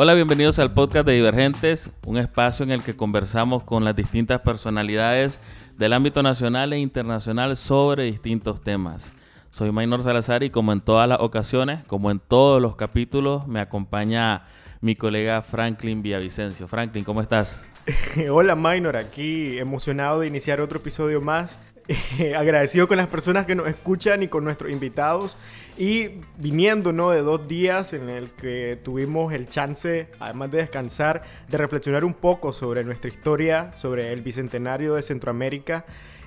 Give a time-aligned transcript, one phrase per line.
[0.00, 4.42] Hola, bienvenidos al podcast de Divergentes, un espacio en el que conversamos con las distintas
[4.42, 5.40] personalidades
[5.76, 9.10] del ámbito nacional e internacional sobre distintos temas.
[9.50, 13.58] Soy Maynor Salazar y como en todas las ocasiones, como en todos los capítulos, me
[13.58, 14.44] acompaña
[14.80, 16.68] mi colega Franklin Villavicencio.
[16.68, 17.66] Franklin, ¿cómo estás?
[18.30, 21.58] Hola Maynor, aquí emocionado de iniciar otro episodio más
[22.36, 25.36] agradecido con las personas que nos escuchan y con nuestros invitados.
[25.76, 27.10] Y viniendo ¿no?
[27.10, 32.14] de dos días en el que tuvimos el chance, además de descansar, de reflexionar un
[32.14, 35.84] poco sobre nuestra historia, sobre el Bicentenario de Centroamérica.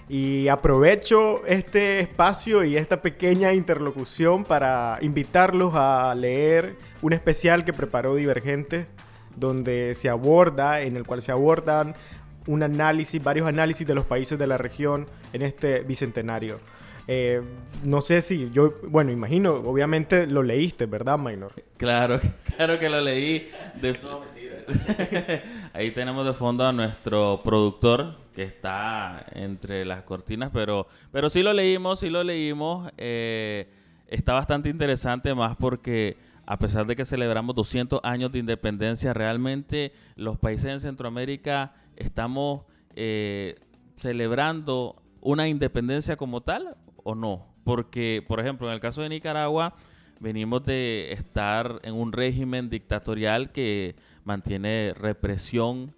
[0.07, 7.71] Y aprovecho este espacio y esta pequeña interlocución para invitarlos a leer un especial que
[7.73, 8.87] preparó Divergente,
[9.35, 11.95] donde se aborda, en el cual se abordan
[12.47, 16.59] un análisis, varios análisis de los países de la región en este bicentenario.
[17.07, 17.41] Eh,
[17.83, 21.53] no sé si yo, bueno, imagino, obviamente lo leíste, ¿verdad, Minor?
[21.77, 22.19] Claro,
[22.55, 23.49] claro que lo leí.
[23.81, 23.97] De...
[25.73, 31.41] Ahí tenemos de fondo a nuestro productor que está entre las cortinas, pero, pero sí
[31.41, 32.91] lo leímos, sí lo leímos.
[32.97, 33.67] Eh,
[34.07, 39.93] está bastante interesante más porque a pesar de que celebramos 200 años de independencia, realmente
[40.15, 42.63] los países en Centroamérica estamos
[42.95, 43.55] eh,
[43.97, 47.47] celebrando una independencia como tal o no.
[47.63, 49.75] Porque, por ejemplo, en el caso de Nicaragua,
[50.19, 55.95] venimos de estar en un régimen dictatorial que mantiene represión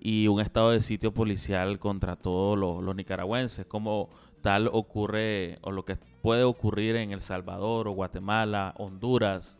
[0.00, 4.08] y un estado de sitio policial contra todos los, nicaragüenses, como
[4.40, 9.58] tal ocurre o lo que puede ocurrir en El Salvador o Guatemala, Honduras.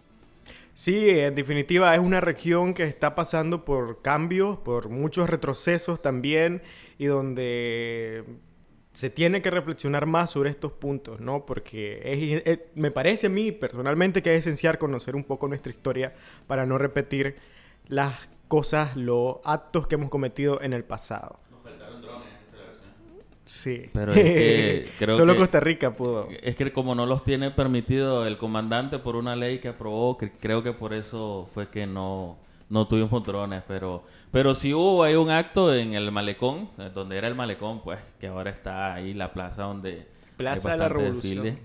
[0.79, 6.62] Sí, en definitiva es una región que está pasando por cambios, por muchos retrocesos también
[6.98, 8.23] y donde
[8.93, 11.45] se tiene que reflexionar más sobre estos puntos, ¿no?
[11.47, 16.14] Porque me parece a mí personalmente que es esencial conocer un poco nuestra historia
[16.47, 17.35] para no repetir
[17.89, 18.14] las
[18.47, 21.41] cosas, los actos que hemos cometido en el pasado.
[23.48, 23.89] Sí.
[23.95, 26.29] Pero es que creo Solo Costa Rica pudo.
[26.42, 30.63] Es que como no los tiene permitido el comandante por una ley que aprobó, creo
[30.63, 32.37] que por eso fue que no,
[32.69, 33.63] no tuvimos drones.
[33.67, 37.81] Pero, pero sí hubo ahí un acto en el malecón, eh, donde era el malecón,
[37.83, 40.07] pues, que ahora está ahí la plaza donde...
[40.37, 41.58] Plaza de la Revolución.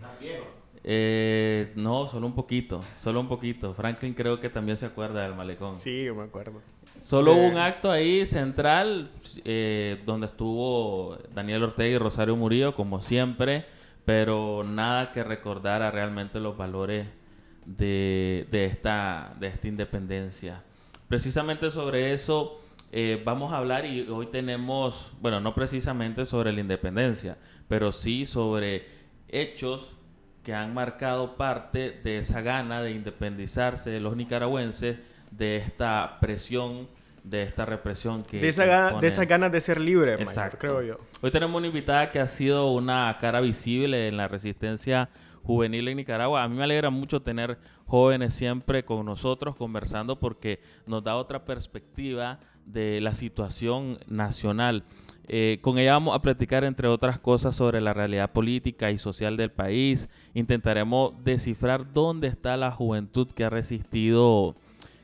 [0.86, 3.74] Eh, no, solo un poquito, solo un poquito.
[3.74, 5.76] Franklin creo que también se acuerda del malecón.
[5.76, 6.62] Sí, yo me acuerdo.
[7.03, 9.12] Solo hubo un acto ahí central
[9.44, 13.66] eh, donde estuvo Daniel Ortega y Rosario Murillo, como siempre,
[14.06, 17.08] pero nada que recordara realmente los valores
[17.66, 20.63] de, esta, de esta independencia.
[21.09, 22.62] Precisamente sobre eso
[22.94, 27.36] eh, vamos a hablar y hoy tenemos, bueno, no precisamente sobre la independencia,
[27.68, 28.88] pero sí sobre
[29.28, 29.92] hechos
[30.42, 35.00] que han marcado parte de esa gana de independizarse de los nicaragüenses
[35.38, 36.88] de esta presión,
[37.24, 38.40] de esta represión que...
[38.40, 40.18] De esa, de esas ganas de ser libre,
[40.60, 40.98] creo yo.
[41.22, 45.10] Hoy tenemos una invitada que ha sido una cara visible en la resistencia
[45.44, 46.44] juvenil en Nicaragua.
[46.44, 51.46] A mí me alegra mucho tener jóvenes siempre con nosotros conversando porque nos da otra
[51.46, 54.86] perspectiva de la situación nacional.
[55.28, 59.38] Eh, con ella vamos a platicar, entre otras cosas, sobre la realidad política y social
[59.38, 60.10] del país.
[60.34, 64.56] Intentaremos descifrar dónde está la juventud que ha resistido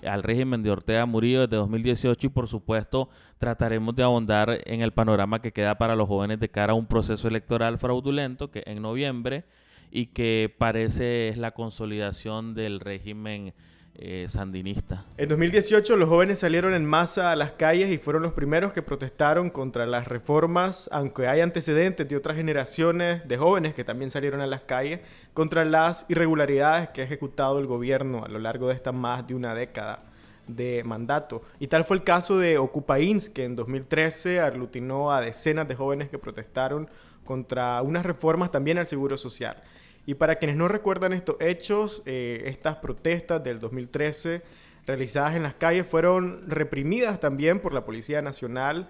[0.03, 4.91] al régimen de Ortega Murillo desde 2018 y por supuesto trataremos de ahondar en el
[4.91, 8.81] panorama que queda para los jóvenes de cara a un proceso electoral fraudulento que en
[8.81, 9.45] noviembre
[9.91, 13.53] y que parece es la consolidación del régimen
[14.01, 15.03] eh, sandinista.
[15.17, 18.81] En 2018 los jóvenes salieron en masa a las calles y fueron los primeros que
[18.81, 24.39] protestaron contra las reformas, aunque hay antecedentes de otras generaciones de jóvenes que también salieron
[24.39, 25.01] a las calles
[25.33, 29.35] contra las irregularidades que ha ejecutado el gobierno a lo largo de esta más de
[29.35, 30.03] una década
[30.47, 31.41] de mandato.
[31.59, 36.07] Y tal fue el caso de Ocupains, que en 2013 aglutinó a decenas de jóvenes
[36.07, 36.89] que protestaron
[37.25, 39.61] contra unas reformas también al Seguro Social.
[40.05, 44.41] Y para quienes no recuerdan estos hechos, eh, estas protestas del 2013
[44.89, 48.87] realizadas en las calles fueron reprimidas también por la Policía Nacional,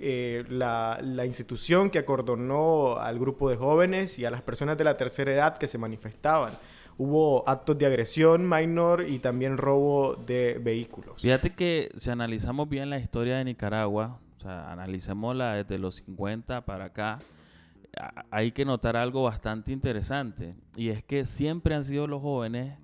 [0.00, 4.96] eh, la, institución que acordonó al grupo de jóvenes y a las personas de la
[4.96, 6.54] tercera edad que se manifestaban.
[6.96, 11.20] Hubo actos de agresión minor y también robo de vehículos.
[11.20, 16.64] Fíjate que si analizamos bien la historia de Nicaragua, o sea, analicémosla desde los 50
[16.64, 17.18] para acá,
[18.30, 22.78] hay que notar algo bastante interesante y es que siempre han sido los jóvenes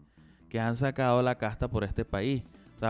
[0.49, 2.43] que han sacado la casta por este país.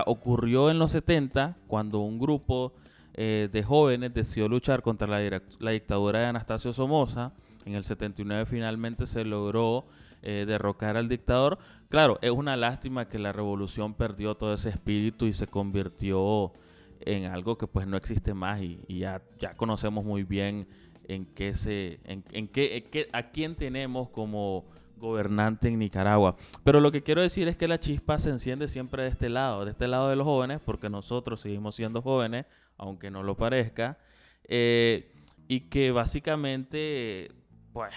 [0.07, 2.73] Ocurrió en los 70 cuando un grupo
[3.15, 7.33] eh, de jóvenes decidió luchar contra la, dictadura de Anastasio Somoza.
[7.65, 9.85] En el 79 finalmente se logró
[10.23, 11.59] eh, derrocar al dictador.
[11.89, 16.53] Claro, es una lástima que la revolución perdió todo ese espíritu y se convirtió
[17.01, 19.23] en algo que pues no existe más y, ya
[19.57, 20.67] conocemos muy bien
[21.11, 24.65] en qué se, en, en qué, a quién tenemos como
[24.97, 26.37] gobernante en Nicaragua.
[26.63, 29.65] Pero lo que quiero decir es que la chispa se enciende siempre de este lado,
[29.65, 32.47] de este lado de los jóvenes, porque nosotros seguimos siendo jóvenes,
[32.77, 33.99] aunque no lo parezca,
[34.45, 35.13] eh,
[35.49, 37.33] y que básicamente,
[37.73, 37.93] pues,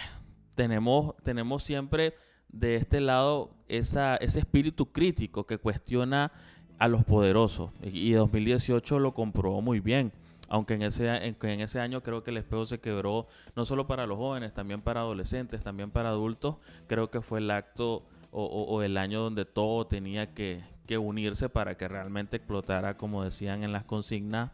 [0.56, 2.14] tenemos, tenemos siempre
[2.48, 6.32] de este lado esa, ese espíritu crítico que cuestiona
[6.78, 7.70] a los poderosos.
[7.82, 10.12] Y 2018 lo comprobó muy bien.
[10.54, 13.88] Aunque en ese, en, en ese año creo que el espejo se quebró no solo
[13.88, 16.58] para los jóvenes, también para adolescentes, también para adultos.
[16.86, 21.76] Creo que fue el acto o, el año donde todo tenía que, que, unirse para
[21.76, 24.52] que realmente explotara, como decían en las consignas,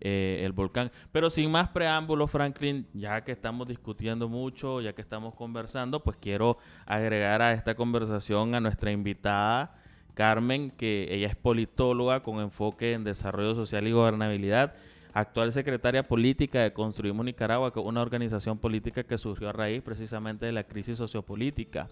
[0.00, 0.92] eh, el volcán.
[1.10, 6.16] Pero sin más preámbulos, Franklin, ya que estamos discutiendo mucho, ya que estamos conversando, pues
[6.16, 9.74] quiero agregar a esta conversación a nuestra invitada.
[10.14, 14.74] Carmen, que ella es politóloga con enfoque en desarrollo social y gobernabilidad,
[15.12, 20.52] actual secretaria política de Construimos Nicaragua, una organización política que surgió a raíz precisamente de
[20.52, 21.88] la crisis sociopolítica.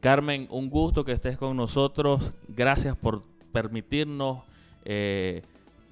[0.00, 2.32] Carmen, un gusto que estés con nosotros.
[2.48, 4.42] Gracias por permitirnos
[4.84, 5.42] eh,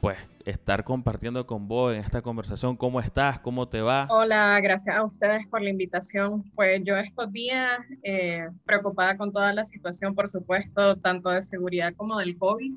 [0.01, 2.77] pues estar compartiendo con vos en esta conversación.
[2.77, 3.41] ¿Cómo estás?
[3.41, 4.07] ¿Cómo te va?
[4.09, 6.45] Hola, gracias a ustedes por la invitación.
[6.55, 11.93] Pues yo estos días eh, preocupada con toda la situación, por supuesto, tanto de seguridad
[11.97, 12.73] como del COVID,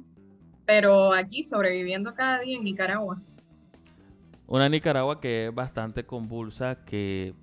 [0.65, 3.17] pero aquí sobreviviendo cada día en Nicaragua.
[4.49, 7.35] Una Nicaragua que es bastante convulsa, que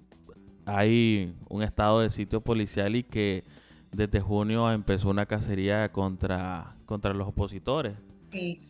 [0.65, 3.45] hay un estado de sitio policial y que
[3.93, 7.95] desde junio empezó una cacería contra, contra los opositores.
[8.33, 8.61] Sí.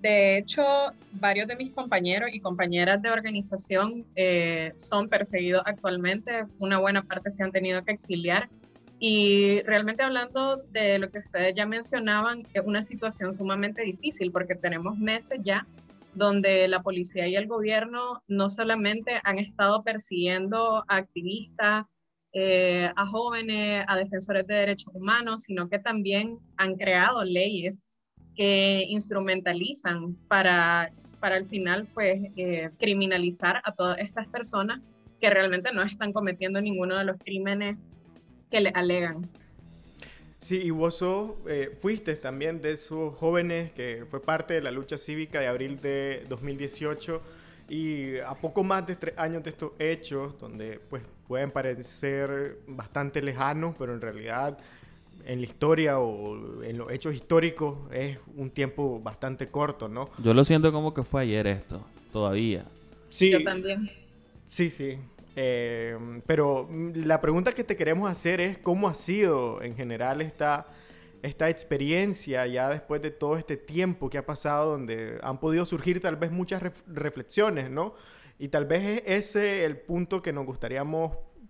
[0.00, 0.64] De hecho,
[1.12, 6.46] varios de mis compañeros y compañeras de organización eh, son perseguidos actualmente.
[6.58, 8.48] Una buena parte se han tenido que exiliar.
[8.98, 14.54] Y realmente hablando de lo que ustedes ya mencionaban, es una situación sumamente difícil porque
[14.54, 15.66] tenemos meses ya
[16.14, 21.86] donde la policía y el gobierno no solamente han estado persiguiendo a activistas,
[22.32, 27.84] eh, a jóvenes, a defensores de derechos humanos, sino que también han creado leyes
[28.34, 34.80] que instrumentalizan para, para al final pues eh, criminalizar a todas estas personas
[35.20, 37.78] que realmente no están cometiendo ninguno de los crímenes
[38.50, 39.30] que le alegan.
[40.44, 41.02] Sí, y vos
[41.46, 45.80] eh, fuiste también de esos jóvenes que fue parte de la lucha cívica de abril
[45.80, 47.22] de 2018
[47.70, 53.22] y a poco más de tres años de estos hechos, donde pues pueden parecer bastante
[53.22, 54.58] lejanos, pero en realidad
[55.24, 60.10] en la historia o en los hechos históricos es un tiempo bastante corto, ¿no?
[60.22, 62.66] Yo lo siento como que fue ayer esto, todavía.
[63.08, 63.30] Sí.
[63.30, 63.90] Yo también.
[64.44, 64.98] Sí, sí.
[65.36, 70.66] Eh, pero la pregunta que te queremos hacer es cómo ha sido en general esta,
[71.22, 76.00] esta experiencia ya después de todo este tiempo que ha pasado donde han podido surgir
[76.00, 77.94] tal vez muchas reflexiones, ¿no?
[78.38, 80.84] Y tal vez es ese el punto que nos gustaría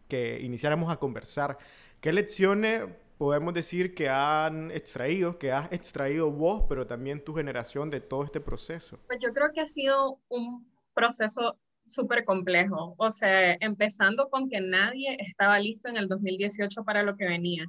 [0.09, 1.59] que iniciáramos a conversar.
[2.01, 2.85] ¿Qué lecciones
[3.17, 8.25] podemos decir que han extraído, que has extraído vos, pero también tu generación de todo
[8.25, 8.99] este proceso?
[9.07, 12.95] Pues yo creo que ha sido un proceso súper complejo.
[12.99, 17.65] O sea, empezando con que nadie estaba listo en el 2018 para lo que venía.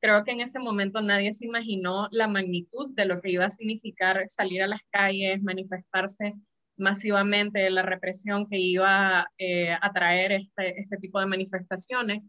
[0.00, 3.50] Creo que en ese momento nadie se imaginó la magnitud de lo que iba a
[3.50, 6.34] significar salir a las calles, manifestarse
[6.76, 12.22] masivamente, la represión que iba eh, a traer este, este tipo de manifestaciones.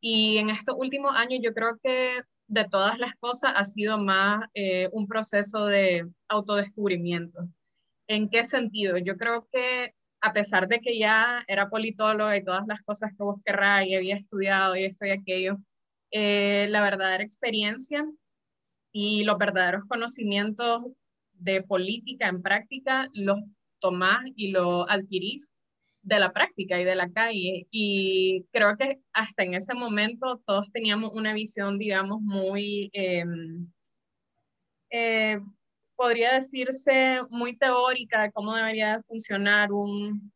[0.00, 4.44] Y en estos últimos años yo creo que de todas las cosas ha sido más
[4.54, 7.48] eh, un proceso de autodescubrimiento.
[8.08, 8.98] ¿En qué sentido?
[8.98, 13.24] Yo creo que a pesar de que ya era politóloga y todas las cosas que
[13.24, 15.58] vos querrás y había estudiado y esto y aquello,
[16.12, 18.04] eh, la verdadera experiencia
[18.92, 20.82] y los verdaderos conocimientos
[21.32, 23.40] de política en práctica los
[23.80, 25.52] tomás y los adquirís
[26.02, 27.66] de la práctica y de la calle.
[27.70, 33.72] Y creo que hasta en ese momento todos teníamos una visión, digamos, muy, em,
[34.90, 35.40] eh,
[36.02, 40.32] podría decirse, muy teórica de cómo debería funcionar un,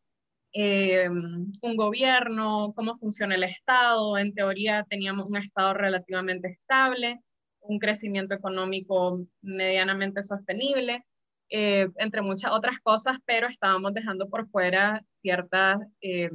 [0.52, 4.16] em, un gobierno, cómo funciona el Estado.
[4.16, 7.20] En teoría teníamos un Estado relativamente estable,
[7.60, 11.04] un crecimiento económico medianamente sostenible
[11.50, 16.30] eh, entre muchas otras cosas, pero estábamos dejando por fuera ciertas eh,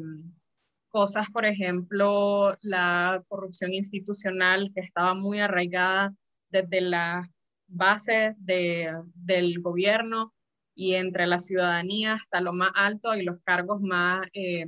[0.89, 6.13] cosas, por ejemplo, la corrupción institucional que estaba muy arraigada
[6.49, 7.29] desde la
[7.71, 10.33] base de, del gobierno
[10.75, 14.65] y entre la ciudadanía hasta lo más alto y los cargos más eh,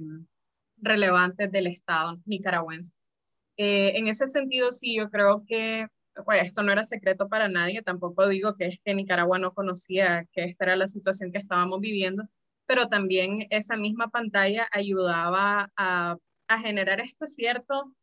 [0.78, 2.96] relevantes del Estado nicaragüense.
[3.58, 5.88] Eh, en ese sentido, sí, yo creo que
[6.26, 10.26] pues, esto no era secreto para nadie, tampoco digo que es que Nicaragua no conocía
[10.32, 12.24] que esta era la situación que estábamos viviendo,
[12.66, 16.18] pero también esa misma pantalla ayudaba a,
[16.48, 17.94] a generar este cierto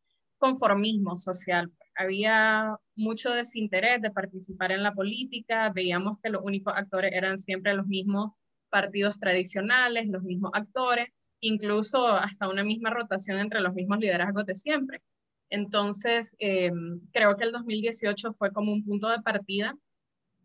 [0.41, 1.71] conformismo social.
[1.95, 7.75] Había mucho desinterés de participar en la política, veíamos que los únicos actores eran siempre
[7.75, 8.33] los mismos
[8.71, 11.09] partidos tradicionales, los mismos actores,
[11.41, 15.03] incluso hasta una misma rotación entre los mismos liderazgos de siempre.
[15.51, 19.77] Entonces, em, creo que el 2018 fue como un punto de partida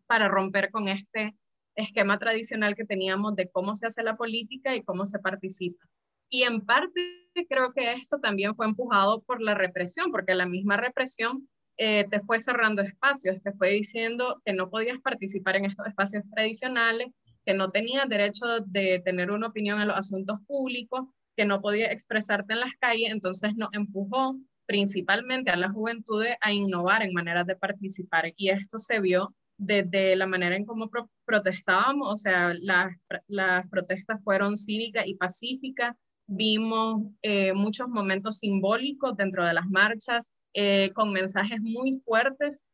[0.06, 1.36] para romper con este
[1.74, 5.84] esquema tradicional que teníamos de cómo se hace la política y cómo se participa.
[6.28, 10.76] Y en parte creo que esto también fue empujado por la represión, porque la misma
[10.76, 15.86] represión eh, te fue cerrando espacios, te fue diciendo que no podías participar en estos
[15.86, 17.08] espacios tradicionales,
[17.44, 21.92] que no tenías derecho de tener una opinión en los asuntos públicos, que no podías
[21.92, 27.46] expresarte en las calles, entonces nos empujó principalmente a la juventud a innovar en maneras
[27.46, 28.32] de participar.
[28.36, 30.90] Y esto se vio desde la manera en cómo
[31.24, 32.94] protestábamos, o sea, las,
[33.26, 40.32] las protestas fueron cívicas y pacíficas, vimos eh, muchos momentos simbólicos dentro de las marchas,
[40.54, 42.64] eh, con mensajes muy fuertes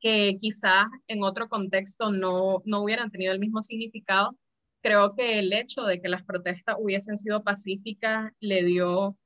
[0.00, 4.36] que quizás en otro contexto no, no hubieran tenido el mismo significado.
[4.82, 9.16] Creo que el hecho de que las protestas hubiesen sido pacíficas le dio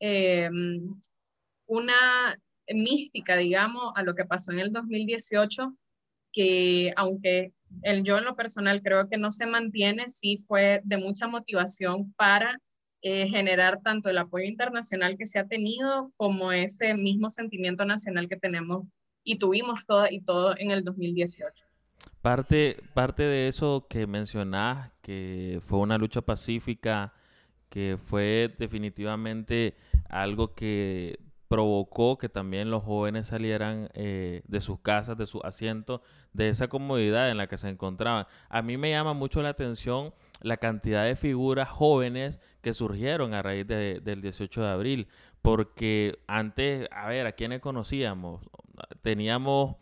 [0.00, 0.50] eh,
[1.66, 2.36] una
[2.68, 5.76] mística, digamos, a lo que pasó en el 2018,
[6.32, 7.52] que aunque
[7.82, 12.12] el yo en lo personal creo que no se mantiene, sí fue de mucha motivación
[12.14, 12.58] para
[13.06, 18.30] eh, generar tanto el apoyo internacional que se ha tenido como ese mismo sentimiento nacional
[18.30, 18.86] que tenemos
[19.22, 21.66] y tuvimos todo y todo en el 2018.
[22.22, 27.12] Parte, parte de eso que mencionás, que fue una lucha pacífica,
[27.68, 29.74] que fue definitivamente
[30.08, 36.00] algo que provocó que también los jóvenes salieran eh, de sus casas, de sus asientos,
[36.32, 38.26] de esa comodidad en la que se encontraban.
[38.48, 43.42] A mí me llama mucho la atención la cantidad de figuras jóvenes que surgieron a
[43.42, 45.08] raíz del 18 de abril,
[45.40, 48.42] porque antes, a ver, ¿a quiénes conocíamos?
[49.00, 49.76] Teníamos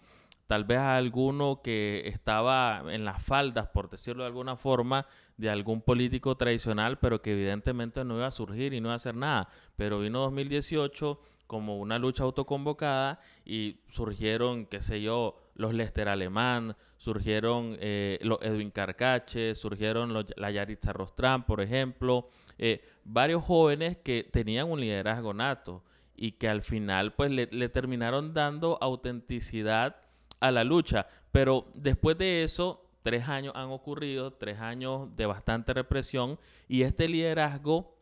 [0.47, 5.51] tal vez a alguno que estaba en las faldas, por decirlo de alguna forma, de
[5.51, 9.17] algún político tradicional, pero que evidentemente no iba a surgir y no iba a hacer
[9.17, 9.49] nada.
[9.75, 11.21] Pero vino 2018
[11.53, 18.41] como una lucha autoconvocada y surgieron, qué sé yo, los Lester Alemán, surgieron eh, los
[18.41, 24.81] Edwin Carcache, surgieron los, la Yaritza Rostrán, por ejemplo, eh, varios jóvenes que tenían un
[24.81, 25.85] liderazgo nato
[26.17, 29.97] y que al final pues le, le terminaron dando autenticidad
[30.41, 31.07] a la lucha.
[31.33, 37.09] Pero después de eso, tres años han ocurrido, tres años de bastante represión y este
[37.09, 37.95] liderazgo,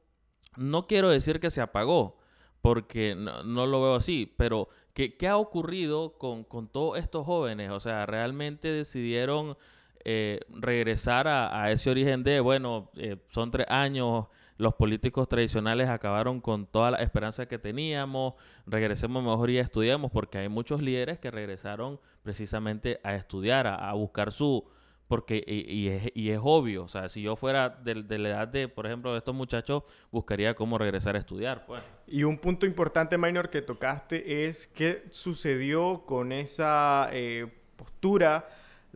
[0.56, 2.19] no quiero decir que se apagó,
[2.62, 7.70] porque no, lo veo así, pero ¿qué, qué ha ocurrido con, con, todos estos jóvenes?
[7.70, 9.56] O sea, ¿realmente decidieron
[10.04, 14.26] eh, regresar a, a, ese origen de, bueno, eh, son tres años,
[14.56, 18.34] los políticos tradicionales acabaron con toda la esperanza que teníamos,
[18.66, 24.32] regresemos mejor y estudiamos, porque hay muchos líderes que regresaron precisamente a estudiar, a buscar
[24.32, 24.66] su,
[25.10, 28.86] porque y, es, obvio, o sea, si yo fuera de, de, la edad de, por
[28.86, 31.82] ejemplo, de estos muchachos, buscaría cómo regresar a estudiar, pues.
[32.06, 38.50] Y un punto importante, Minor, que tocaste es qué sucedió con esa eh, postura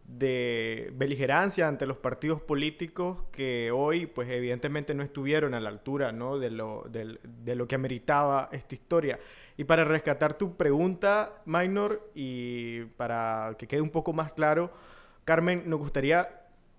[0.05, 6.13] de beligerancia ante los partidos políticos que hoy, pues evidentemente no estuvieron a la altura,
[6.13, 6.39] ¿no?
[6.39, 9.19] De lo, de lo que ameritaba esta historia.
[9.57, 14.71] Y para rescatar tu pregunta, Minor, y para que quede un poco más claro,
[15.25, 16.29] Carmen, nos gustaría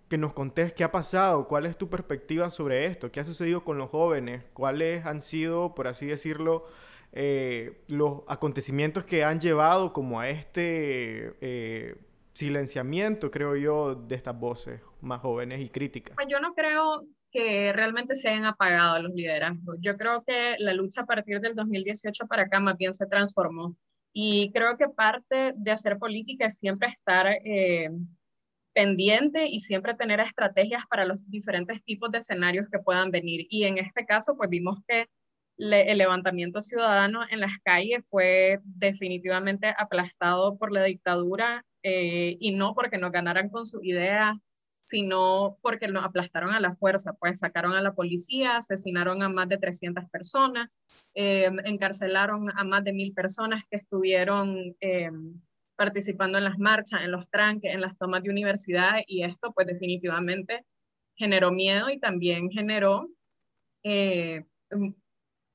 [0.08, 3.64] que nos contes qué ha pasado, cuál es tu perspectiva sobre esto, qué ha sucedido
[3.64, 6.68] con los jóvenes, cuáles han sido, por así decirlo,
[7.12, 11.96] eh, los acontecimientos que han llevado como a este eh,
[12.34, 16.16] silenciamiento, creo yo, de estas voces más jóvenes y críticas.
[16.28, 19.78] Yo no creo que realmente se hayan apagado los liderazgos.
[19.80, 23.75] Yo creo que la lucha a partir del 2018 para acá más bien se transformó.
[24.14, 27.90] Y creo que parte de hacer política es siempre estar eh,
[28.75, 33.48] pendiente y siempre tener estrategias para los diferentes tipos de escenarios que puedan venir.
[33.50, 35.08] Y en este caso, pues vimos que
[35.58, 42.74] el levantamiento ciudadano en las calles fue definitivamente aplastado por la dictadura eh, y no
[42.75, 44.38] porque nos ganaran con su idea,
[44.86, 49.48] sino porque nos aplastaron a la fuerza, pues sacaron a la policía, asesinaron a más
[49.48, 50.70] de 300 personas,
[51.15, 55.12] eh, encarcelaron a más de mil personas que estuvieron eh,
[55.75, 59.67] participando en las marchas, en los tranques, en las tomas de universidad y esto pues
[59.67, 60.65] definitivamente
[61.15, 63.10] generó miedo y también generó
[63.84, 64.46] eh,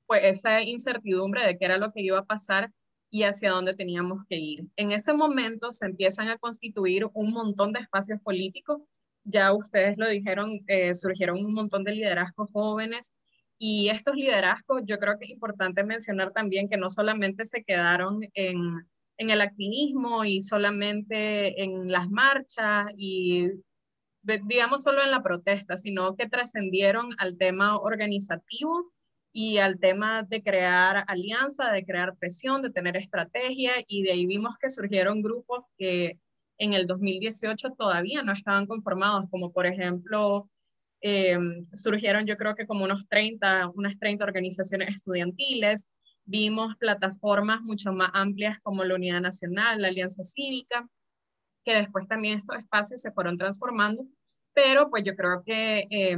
[0.06, 2.70] pues esa incertidumbre de qué era lo que iba a pasar
[3.10, 4.64] y hacia dónde teníamos que ir.
[4.76, 8.82] En ese momento se empiezan a constituir un montón de espacios políticos,
[9.24, 13.12] ya ustedes lo dijeron, eh, surgieron un montón de liderazgos jóvenes
[13.58, 18.20] y estos liderazgos yo creo que es importante mencionar también que no solamente se quedaron
[18.34, 18.86] en,
[19.20, 23.50] en el activismo y solamente en las marchas y
[24.22, 28.90] digamos solo en la protesta, sino que trascendieron al tema organizativo
[29.30, 34.24] y al tema de crear alianza, de crear presión, de tener estrategia, y de ahí
[34.24, 36.18] vimos que surgieron grupos que
[36.56, 40.48] en el 2018 todavía no estaban conformados, como por ejemplo,
[41.02, 41.38] eh,
[41.74, 45.90] surgieron yo creo que como unos 30, unas 30 organizaciones estudiantiles,
[46.30, 50.88] vimos plataformas mucho más amplias como la Unidad Nacional, la Alianza Cívica,
[51.64, 54.06] que después también estos espacios se fueron transformando,
[54.54, 56.16] pero pues yo creo que eh,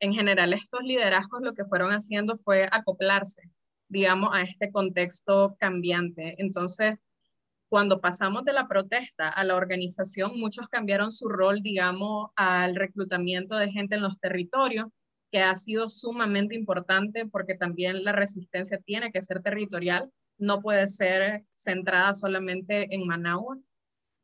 [0.00, 3.42] en general estos liderazgos lo que fueron haciendo fue acoplarse,
[3.88, 6.34] digamos, a este contexto cambiante.
[6.38, 6.96] Entonces,
[7.68, 13.56] cuando pasamos de la protesta a la organización, muchos cambiaron su rol, digamos, al reclutamiento
[13.56, 14.88] de gente en los territorios,
[15.34, 20.86] que ha sido sumamente importante porque también la resistencia tiene que ser territorial, no puede
[20.86, 23.58] ser centrada solamente en Managua.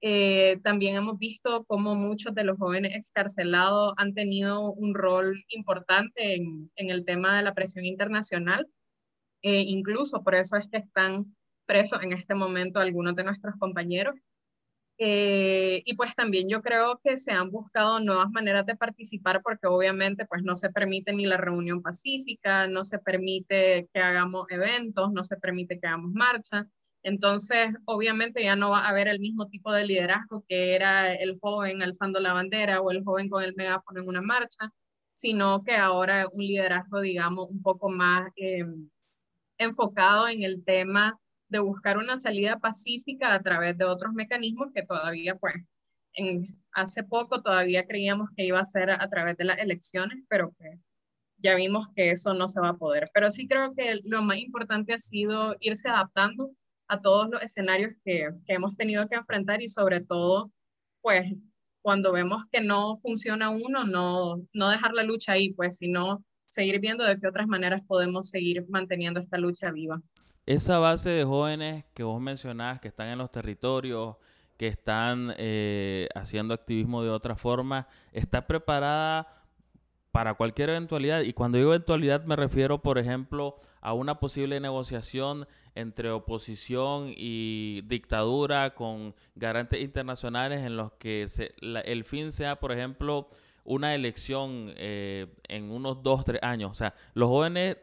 [0.02, 6.36] Eh, también hemos visto cómo muchos de los jóvenes excarcelados han tenido un rol importante
[6.36, 8.68] en, en el tema de la presión internacional.
[9.42, 11.34] Eh, incluso por eso es que están
[11.66, 14.14] presos en este momento algunos de nuestros compañeros.
[15.02, 19.66] Eh, y pues también yo creo que se han buscado nuevas maneras de participar porque
[19.66, 25.10] obviamente pues no se permite ni la reunión pacífica, no se permite que hagamos eventos,
[25.10, 26.66] no se permite que hagamos marcha.
[27.02, 31.38] Entonces, obviamente ya no va a haber el mismo tipo de liderazgo que era el
[31.40, 34.70] joven alzando la bandera o el joven con el megáfono en una marcha,
[35.14, 38.66] sino que ahora un liderazgo, digamos, un poco más eh,
[39.56, 41.18] enfocado en el tema
[41.50, 45.54] de buscar una salida pacífica a través de otros mecanismos que todavía, pues,
[46.14, 50.54] en, hace poco todavía creíamos que iba a ser a través de las elecciones, pero
[50.58, 50.78] que
[51.38, 53.10] ya vimos que eso no se va a poder.
[53.12, 56.52] Pero sí creo que lo más importante ha sido irse adaptando
[56.88, 60.52] a todos los escenarios que, que hemos tenido que enfrentar y sobre todo,
[61.02, 61.32] pues
[61.82, 66.80] cuando vemos que no funciona uno, no, no dejar la lucha ahí, pues, sino seguir
[66.80, 70.02] viendo de qué otras maneras podemos seguir manteniendo esta lucha viva.
[70.46, 74.16] Esa base de jóvenes que vos mencionás, que están en los territorios,
[74.56, 79.40] que están eh, haciendo activismo de otra forma, está preparada
[80.12, 81.22] para cualquier eventualidad.
[81.22, 87.82] Y cuando digo eventualidad me refiero, por ejemplo, a una posible negociación entre oposición y
[87.86, 91.26] dictadura con garantes internacionales en los que
[91.60, 93.28] el fin sea, por ejemplo,
[93.64, 96.72] una elección eh, en unos dos, tres años.
[96.72, 97.76] O sea, los jóvenes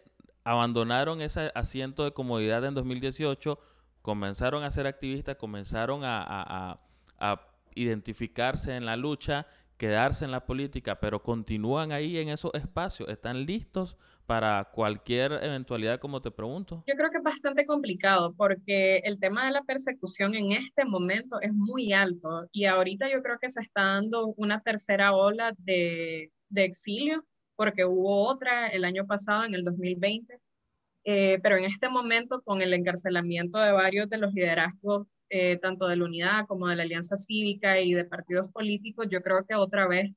[0.50, 3.60] abandonaron ese asiento de comodidad en 2018,
[4.02, 6.80] comenzaron a ser activistas, comenzaron a
[7.76, 9.46] identificarse en la lucha
[9.78, 16.00] quedarse en la política, pero continúan ahí en esos espacios, están listos para cualquier eventualidad,
[16.00, 16.84] como te pregunto?
[16.86, 21.40] Yo creo que es bastante complicado porque el tema de la persecución en este momento
[21.40, 26.32] es muy alto y ahorita yo creo que se está dando una tercera ola de,
[26.50, 27.24] de exilio
[27.58, 30.40] porque hubo otra el año pasado, en el 2020,
[31.04, 35.88] eh, pero en este momento con el encarcelamiento de varios de los liderazgos eh, tanto
[35.88, 39.56] de la unidad como de la alianza cívica y de partidos políticos, yo creo que
[39.56, 40.12] otra vez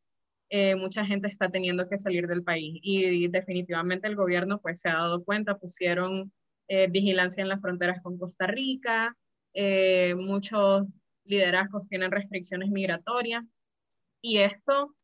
[0.50, 2.79] eh, mucha gente está teniendo que salir del país.
[2.83, 6.33] Y, definitivamente el gobierno pues se ha dado cuenta, pusieron
[6.68, 9.16] eh, vigilancia en las fronteras con Costa Rica,
[10.16, 10.88] muchos
[11.24, 13.44] liderazgos tienen restricciones migratorias
[14.22, 14.94] y esto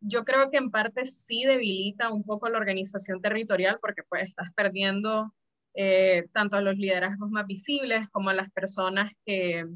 [0.00, 4.52] yo creo que en parte sí debilita un poco la organización territorial porque pues estás
[4.54, 5.34] perdiendo
[5.74, 9.66] eh, tanto a los liderazgos más visibles como a las personas que,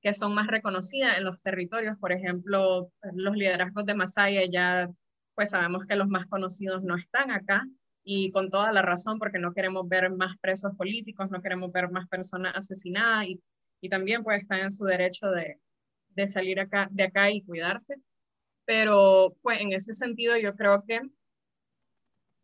[0.00, 1.96] que son más reconocidas en los territorios.
[1.98, 4.90] Por ejemplo, los liderazgos de Masaya ya,
[5.34, 7.64] pues sabemos que los más conocidos no están acá
[8.04, 11.90] y con toda la razón porque no queremos ver más presos políticos, no queremos ver
[11.90, 13.40] más personas asesinadas y,
[13.80, 15.60] y también pues están en su derecho de,
[16.10, 17.96] de salir acá, de acá y cuidarse.
[18.68, 21.00] Pero pues en ese sentido yo creo que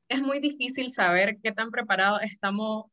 [0.08, 2.86] es muy difícil saber qué tan preparados estamos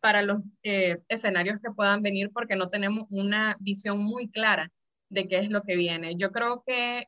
[0.00, 4.70] para los eh, escenarios que puedan venir porque no tenemos una visión muy clara
[5.08, 6.14] de qué es lo que viene.
[6.16, 7.06] Yo creo que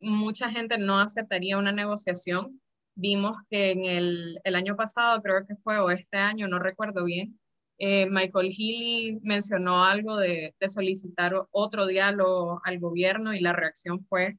[0.00, 2.60] mucha gente no aceptaría una negociación.
[2.96, 7.04] Vimos que en el, el año pasado, creo que fue, o este año, no recuerdo
[7.04, 7.38] bien,
[7.78, 14.02] eh, Michael Healy mencionó algo de, de, solicitar otro diálogo al gobierno y la reacción
[14.02, 14.36] fue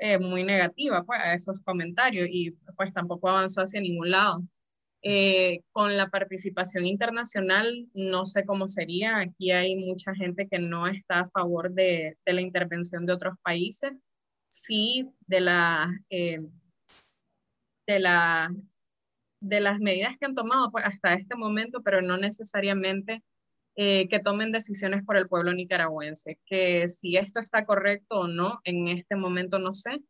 [0.00, 4.42] eh, muy negativa pues, a esos comentarios y pues tampoco avanzó hacia ningún lado.
[5.02, 9.18] Eh, con la participación internacional, no sé cómo sería.
[9.18, 13.34] Aquí hay mucha gente que no está a favor de, de la intervención de otros
[13.42, 13.92] países.
[14.48, 16.40] Sí, de, la, eh,
[17.86, 18.50] de, la,
[19.40, 23.22] de las medidas que han tomado pues, hasta este momento, pero no necesariamente
[23.76, 26.38] eh, que tomen decisiones por el pueblo nicaragüense.
[26.46, 30.00] Que si esto está correcto o no, en este momento no sé,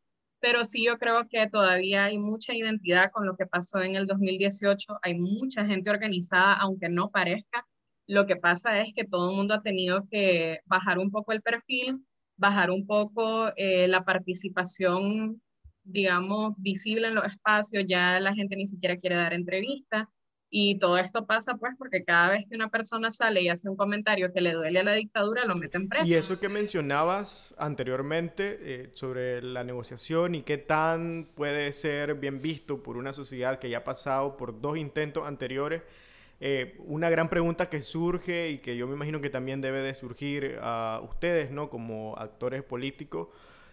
[0.41, 4.07] pero sí yo creo que todavía hay mucha identidad con lo que pasó en el
[4.07, 7.67] 2018, hay mucha gente organizada, aunque no parezca.
[8.07, 11.43] Lo que pasa es que todo el mundo ha tenido que bajar un poco el
[11.43, 12.05] perfil,
[12.37, 15.43] bajar un poco eh, la participación,
[15.85, 20.09] digamos, visible en los espacios, ya la gente ni siquiera quiere dar entrevistas.
[20.53, 23.77] Y todo esto pasa pues porque cada vez que una persona sale y hace un
[23.77, 26.07] comentario que le duele a la dictadura, lo meten preso.
[26.07, 32.43] Y eso que mencionabas anteriormente eh, sobre la negociación y qué tan puede ser bien
[32.43, 35.83] visto por una sociedad que ya ha pasado por dos intentos anteriores,
[36.41, 39.95] eh, una gran pregunta que surge y que yo me imagino que también debe de
[39.95, 41.71] surgir a ustedes, ¿no?
[41.71, 43.29] Como actores políticos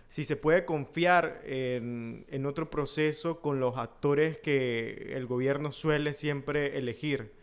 [0.10, 6.78] si se puede confiar en, otro proceso con los actores que el gobierno suele siempre
[6.78, 7.34] elegir,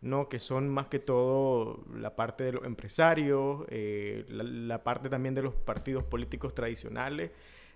[0.00, 0.28] ¿no?
[0.28, 5.42] que son más que todo la parte de los empresarios, eh, la, parte también de
[5.42, 7.32] los partidos políticos tradicionales.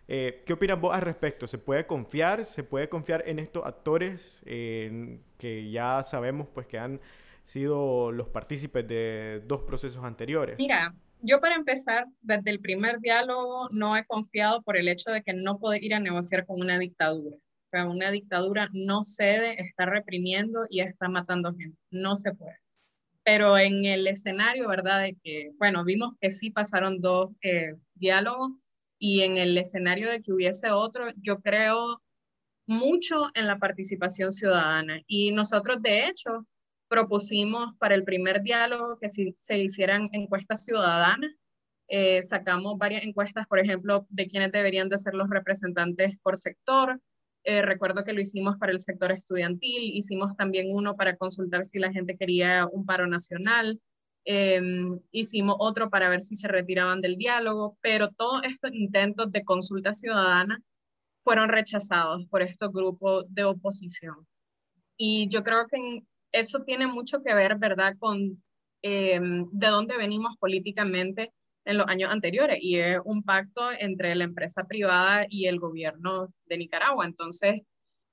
[0.07, 1.47] Eh, ¿Qué opinan vos al respecto?
[1.47, 2.45] ¿Se puede confiar?
[2.45, 7.01] ¿Se puede confiar en estos actores que ya sabemos pues, que han
[7.45, 10.57] sido los partícipes de dos procesos anteriores?
[10.59, 15.23] Mira, yo para empezar, desde el primer diálogo no he confiado por el hecho de
[15.23, 17.37] que no puedo ir a negociar con una dictadura.
[17.37, 21.79] O sea, una dictadura no cede, está reprimiendo y está matando gente.
[21.91, 22.57] No se puede.
[23.23, 25.03] Pero en el escenario, ¿verdad?
[25.03, 28.53] De que, bueno, vimos que sí pasaron dos eh, diálogos
[28.99, 32.03] y en el escenario de que hubiese otro, yo creo
[32.67, 35.01] mucho en la participación ciudadana.
[35.07, 36.47] Y nosotros, de hecho,
[36.91, 41.31] propusimos para el primer diálogo que si, se hicieran encuestas ciudadanas.
[41.87, 47.01] Eh, sacamos varias encuestas, por ejemplo, de quiénes deberían de ser los representantes por sector.
[47.45, 51.79] Eh, recuerdo que lo hicimos para el sector estudiantil, hicimos también uno para consultar si
[51.79, 53.81] la gente quería un paro nacional,
[54.25, 59.45] em, hicimos otro para ver si se retiraban del diálogo, pero todos estos intentos de
[59.45, 60.63] consulta ciudadana
[61.25, 64.27] fueron rechazados por estos grupos de oposición.
[64.97, 68.43] Y yo creo que eso tiene mucho que ver, ¿verdad?, con
[68.83, 71.33] em, de dónde venimos políticamente
[71.65, 76.33] en los años anteriores y es un pacto entre la empresa privada y el gobierno
[76.47, 77.05] de Nicaragua.
[77.05, 77.63] Entonces,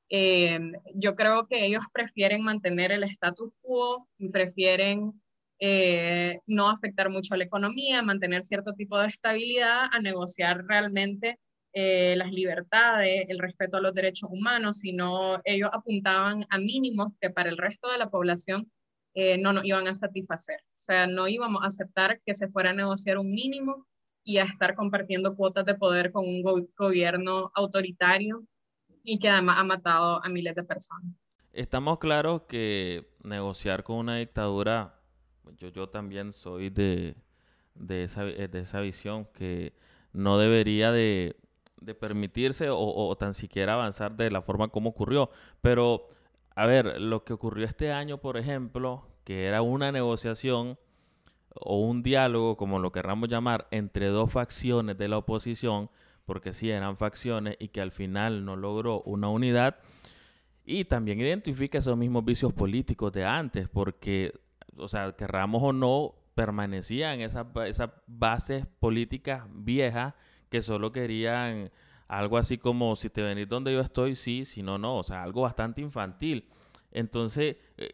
[0.10, 5.14] em, yo creo que ellos prefieren mantener el status quo, prefieren
[5.60, 11.40] eh, no afectar mucho a la economía, mantener cierto tipo de estabilidad, a negociar realmente
[11.80, 17.30] eh, las libertades, el respeto a los derechos humanos, sino ellos apuntaban a mínimos que
[17.30, 18.72] para el resto de la población
[19.14, 20.60] eh, no nos iban a satisfacer.
[20.72, 23.86] O sea, no íbamos a aceptar que se fuera a negociar un mínimo
[24.24, 26.42] y a estar compartiendo cuotas de poder con un
[26.76, 28.44] gobierno autoritario
[29.04, 31.14] y que además ha matado a miles de personas.
[31.54, 35.00] Estamos claros que negociar con una dictadura,
[35.58, 37.14] yo, yo también soy de,
[37.76, 39.74] de, esa, de esa visión que
[40.12, 41.36] no debería de,
[41.82, 45.30] de permitirse o, tan siquiera avanzar de la forma como ocurrió.
[45.62, 46.10] Pero,
[46.56, 50.78] a ver, lo que ocurrió este año, por ejemplo, que era una negociación
[51.54, 55.90] o un diálogo, como lo querramos llamar, entre dos facciones de la oposición,
[56.26, 59.78] porque sí eran facciones y que al final no logró una unidad.
[60.66, 64.34] Y también identifica esos mismos vicios políticos de antes, porque,
[64.76, 70.14] o sea, querramos o no, permanecían esas, esas bases políticas viejas
[70.50, 71.72] que solo querían
[72.08, 75.24] algo así como si te venís donde yo estoy, sí, si no, no, o sea,
[75.24, 76.48] algo bastante infantil.
[76.92, 77.92] Entonces, eh,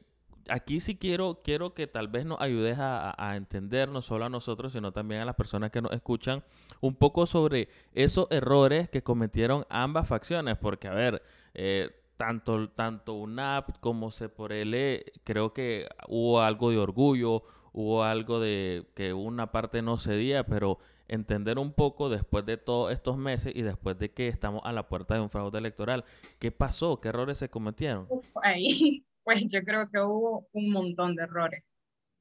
[0.49, 4.73] aquí sí quiero, quiero que tal vez nos ayudes a, entender no solo a nosotros,
[4.73, 6.43] sino también a las personas que nos escuchan
[6.81, 13.13] un poco sobre esos errores que cometieron ambas facciones, porque a ver, eh, tanto, tanto
[13.13, 14.11] UNAP como
[14.49, 20.45] L creo que hubo algo de orgullo, hubo algo de que una parte no cedía,
[20.45, 24.71] pero entender un poco después de todos estos meses y después de que estamos a
[24.71, 26.05] la puerta de un fraude electoral.
[26.39, 27.01] ¿Qué pasó?
[27.01, 28.07] ¿Qué errores se cometieron?
[28.09, 31.63] Uf, ahí, pues yo creo que hubo un montón de errores.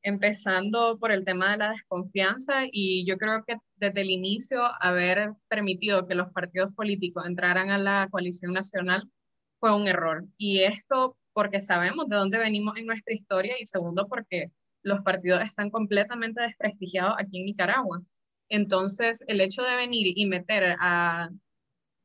[0.05, 5.33] Empezando por el tema de la desconfianza y yo creo que desde el inicio haber
[5.49, 9.09] permitido que los partidos políticos entraran a la coalición nacional
[9.61, 10.25] fue un error.
[10.39, 14.51] Y esto porque sabemos de dónde venimos en nuestra historia y segundo porque
[14.83, 18.03] los partidos están completamente desprestigiados aquí en Nicaragua.
[18.49, 21.31] Entonces, el hecho de venir y meter a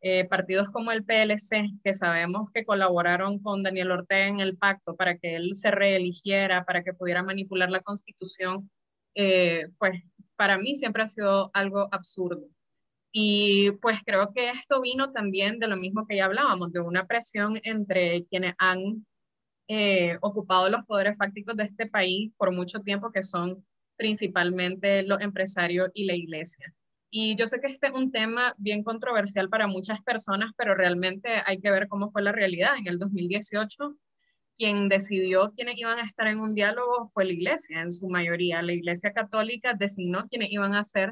[0.01, 4.95] Eh, partidos como el PLC, que sabemos que colaboraron con Daniel Ortega en el pacto
[4.95, 8.69] para que él se reeligiera, para que pudiera manipular la constitución,
[9.15, 10.03] eh, pues
[10.35, 12.45] para mí siempre ha sido algo absurdo.
[13.11, 17.07] Y pues creo que esto vino también de lo mismo que ya hablábamos, de una
[17.07, 19.05] presión entre quienes han
[19.67, 23.65] eh, ocupado los poderes fácticos de este país por mucho tiempo, que son
[23.97, 26.73] principalmente los empresarios y la iglesia.
[27.09, 31.41] Y yo sé que este es un tema bien controversial para muchas personas, pero realmente
[31.45, 32.77] hay que ver cómo fue la realidad.
[32.77, 33.95] En el 2018,
[34.57, 38.61] quien decidió quiénes iban a estar en un diálogo fue la iglesia, en su mayoría.
[38.61, 41.11] La iglesia católica designó quiénes iban a ser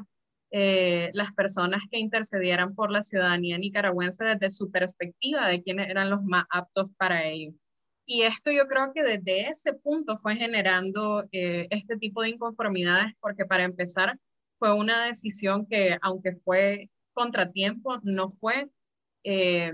[0.50, 6.10] eh, las personas que intercedieran por la ciudadanía nicaragüense desde su perspectiva de quiénes eran
[6.10, 7.52] los más aptos para ello.
[8.06, 13.14] Y esto yo creo que desde ese punto fue generando eh, este tipo de inconformidades,
[13.20, 14.18] porque para empezar
[14.58, 18.70] fue una decisión que, aunque fue contratiempo, no fue
[19.24, 19.72] eh,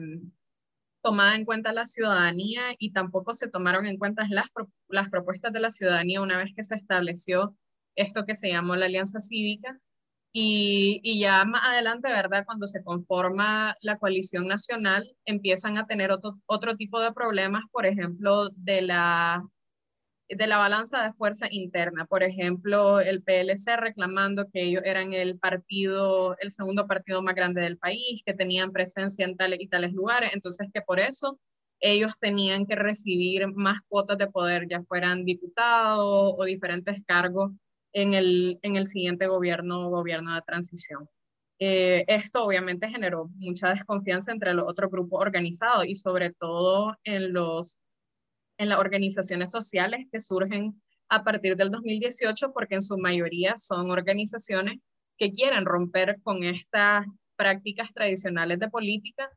[1.03, 4.47] tomada en cuenta la ciudadanía y tampoco se tomaron en cuenta las,
[4.89, 7.57] las propuestas de la ciudadanía una vez que se estableció
[7.97, 9.79] esto que se llamó la Alianza Cívica,
[10.33, 12.45] y, ya más adelante, ¿verdad?
[12.47, 17.87] Cuando se conforma la coalición nacional, empiezan a tener otro, otro tipo de problemas, por
[17.87, 19.47] ejemplo, de la,
[20.29, 22.07] de la balanza de fuerza interna.
[22.07, 27.61] Por ejemplo, el PLC reclamando que ellos eran el partido, el segundo partido más grande
[27.61, 31.39] del país, que tenían presencia en tales y tales lugares, entonces que por eso
[31.81, 37.53] ellos tenían que recibir más cuotas de poder, ya fueran diputados o diferentes cargos
[37.93, 41.09] en el, en el siguiente gobierno, gobierno de transición.
[41.59, 47.33] Eh, esto obviamente generó mucha desconfianza entre los otros grupos organizados y sobre todo en,
[47.33, 47.79] los,
[48.59, 53.91] en las organizaciones sociales que surgen a partir del 2018 porque en su mayoría son
[53.91, 54.81] organizaciones
[55.19, 59.31] que quieren romper con estas prácticas tradicionales de política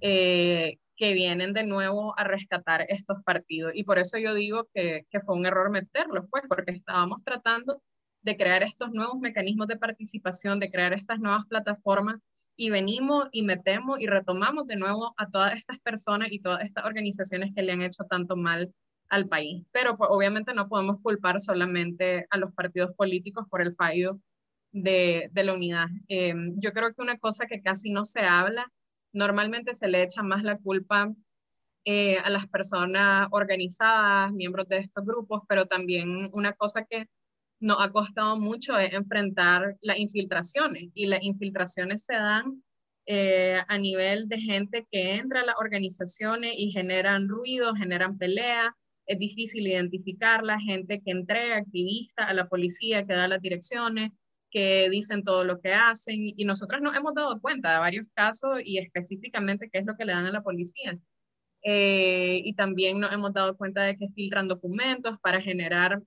[0.00, 3.72] eh, que vienen de nuevo a rescatar estos partidos.
[3.74, 7.82] Y por eso yo digo que, que fue un error meterlos, pues, porque estábamos tratando
[8.22, 12.20] de crear estos nuevos mecanismos de participación, de crear estas nuevas plataformas
[12.56, 16.84] y venimos y metemos y retomamos de nuevo a todas estas personas y todas estas
[16.84, 18.72] organizaciones que le han hecho tanto mal
[19.08, 19.64] al país.
[19.72, 24.18] Pero pues, obviamente no podemos culpar solamente a los partidos políticos por el fallo
[24.70, 25.88] de, de la unidad.
[26.08, 28.70] Em, yo creo que una cosa que casi no se habla,
[29.12, 31.12] normalmente se le echa más la culpa
[31.84, 37.06] eh, a las personas organizadas, miembros de estos grupos, pero también una cosa que
[37.62, 42.62] nos ha costado mucho enfrentar las infiltraciones y las infiltraciones se dan
[43.06, 48.76] eh, a nivel de gente que entra a las organizaciones y generan ruido, generan pelea,
[49.06, 54.10] es difícil identificar la gente que entrega activista a la policía, que da las direcciones,
[54.50, 58.60] que dicen todo lo que hacen y nosotros nos hemos dado cuenta de varios casos
[58.64, 60.98] y específicamente qué es lo que le dan a la policía.
[61.64, 66.02] Eh, y también nos hemos dado cuenta de que filtran documentos para generar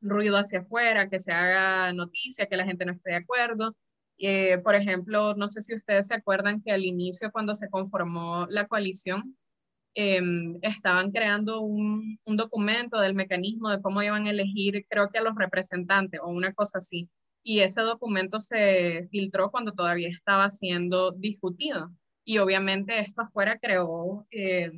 [0.00, 3.76] ruido hacia afuera, que se haga noticia, que la gente no esté de acuerdo.
[4.18, 8.46] Eh, por ejemplo, no sé si ustedes se acuerdan que al inicio, cuando se conformó
[8.48, 9.36] la coalición,
[9.94, 15.18] em, estaban creando un, un, documento del mecanismo de cómo iban a elegir, creo que
[15.18, 17.08] a los representantes o una cosa así.
[17.42, 21.90] Y ese documento se filtró cuando todavía estaba siendo discutido.
[22.24, 24.72] Y obviamente esto afuera creó eh,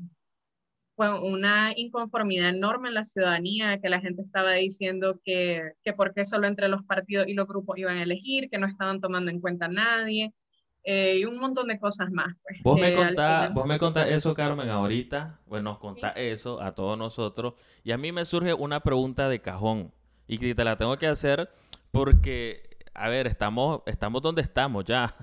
[0.99, 6.13] fue una inconformidad enorme en la ciudadanía, que la gente estaba diciendo que, que por
[6.13, 9.31] qué solo entre los partidos y los grupos iban a elegir, que no estaban tomando
[9.31, 10.35] en cuenta a nadie,
[10.83, 12.35] eh, y un montón de cosas más.
[12.43, 16.75] Pues, vos, me contás, vos me contás eso, Carmen, ahorita, pues nos contás eso a
[16.75, 19.93] todos nosotros, y a mí me surge una pregunta de cajón,
[20.27, 21.49] y que te la tengo que hacer
[21.93, 25.15] porque, a ver, estamos, estamos donde estamos ya.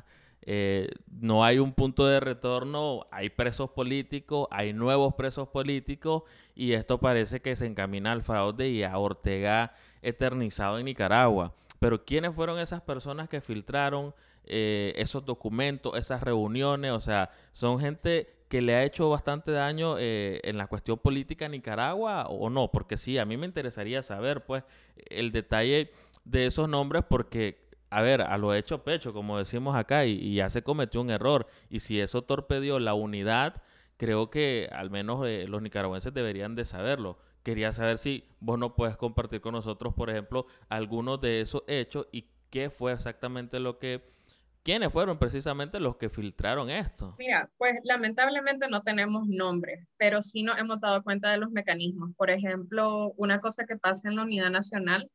[0.47, 6.73] Eh, no hay un punto de retorno, hay presos políticos, hay nuevos presos políticos y
[6.73, 11.53] esto parece que se encamina al fraude y a Ortega eternizado en Nicaragua.
[11.79, 14.13] Pero ¿quiénes fueron esas personas que filtraron
[14.45, 16.91] eh, esos documentos, esas reuniones?
[16.91, 21.45] O sea, son gente que le ha hecho bastante daño eh, en la cuestión política
[21.45, 22.71] en Nicaragua o no?
[22.71, 24.63] Porque sí, a mí me interesaría saber pues
[25.09, 25.91] el detalle
[26.23, 27.64] de esos nombres porque
[27.95, 31.47] a ver, a lo hecho pecho, como decimos acá, y, ya se cometió un error.
[31.69, 33.63] Y si eso torpedió la unidad,
[33.95, 37.17] creo que al menos eh, los nicaragüenses deberían de saberlo.
[37.41, 42.09] Quería saber si vos no puedes compartir con nosotros, por ejemplo, algunos de esos hechos
[42.11, 44.13] y qué fue exactamente lo que...
[44.61, 47.13] ¿Quiénes fueron precisamente los que filtraron esto?
[47.17, 52.11] Mira, pues lamentablemente no tenemos nombres, pero sí nos hemos dado cuenta de los mecanismos.
[52.17, 55.09] Por ejemplo, una cosa que pasa en la unidad nacional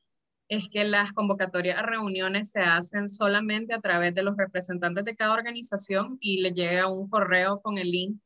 [0.50, 5.14] es que las convocatorias a reuniones se hacen solamente a través de los representantes de
[5.14, 8.20] cada organización y le llega un correo con el link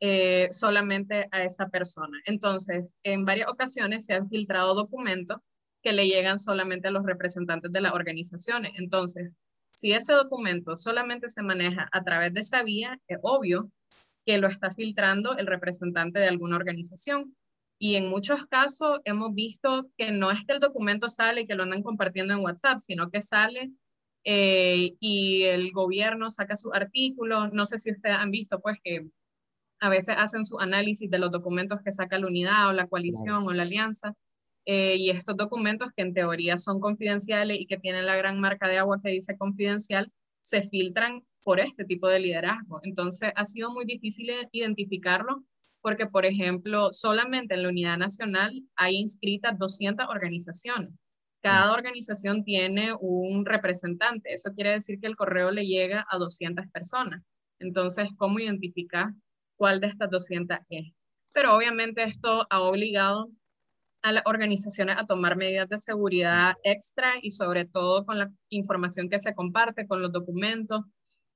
[0.00, 2.18] eh, solamente a esa persona.
[2.26, 5.38] Entonces, en varias ocasiones se han filtrado documentos
[5.80, 8.72] que le llegan solamente a los representantes de las organizaciones.
[8.76, 9.36] Entonces,
[9.70, 13.70] si ese documento solamente se maneja a través de esa vía, es obvio
[14.26, 17.36] que lo está filtrando el representante de alguna organización.
[17.78, 21.54] Y en muchos casos hemos visto que no es que el documento sale y que
[21.54, 23.70] lo andan compartiendo en WhatsApp, sino que sale
[24.24, 27.48] eh, y el gobierno saca su artículo.
[27.48, 29.06] No sé si ustedes han visto, pues, que
[29.80, 33.46] a veces hacen su análisis de los documentos que saca la unidad o la coalición
[33.46, 34.14] o la alianza.
[34.66, 38.68] Eh, y estos documentos que en teoría son confidenciales y que tienen la gran marca
[38.68, 40.12] de agua que dice confidencial,
[40.42, 42.80] se filtran por este tipo de liderazgo.
[42.82, 45.44] Entonces, ha sido muy difícil identificarlo
[45.80, 50.90] porque, por ejemplo, solamente en la Unidad Nacional hay inscritas 200 organizaciones.
[51.40, 54.32] Cada organización tiene un representante.
[54.32, 57.22] Eso quiere decir que el correo le llega a 200 personas.
[57.60, 59.12] Entonces, ¿cómo identificar
[59.56, 60.92] cuál de estas 200 es?
[61.32, 63.30] Pero obviamente esto ha obligado
[64.02, 69.08] a las organizaciones a tomar medidas de seguridad extra y sobre todo con la información
[69.08, 70.82] que se comparte, con los documentos.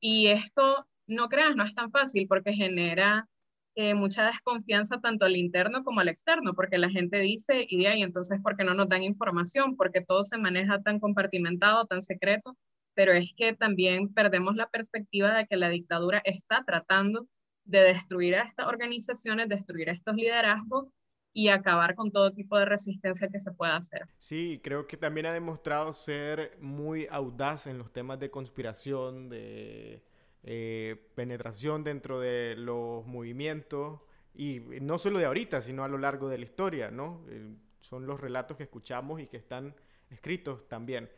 [0.00, 3.28] Y esto, no creas, no es tan fácil porque genera
[3.74, 7.88] eh, mucha desconfianza tanto al interno como al externo, porque la gente dice, y de
[7.88, 9.76] ahí entonces, ¿por qué no nos dan información?
[9.76, 12.56] Porque todo se maneja tan compartimentado, tan secreto,
[12.94, 17.26] pero es que también perdemos la perspectiva de que la dictadura está tratando
[17.64, 20.88] de destruir a estas organizaciones, destruir a estos liderazgos
[21.32, 24.02] y acabar con todo tipo de resistencia que se pueda hacer.
[24.18, 30.02] Sí, creo que también ha demostrado ser muy audaz en los temas de conspiración, de
[30.44, 34.00] eh, penetración dentro de los movimientos,
[34.34, 37.24] y no solo de ahorita, sino a lo largo de la historia, ¿no?
[37.28, 39.74] Eh, son los relatos que escuchamos y que están
[40.10, 41.10] escritos también.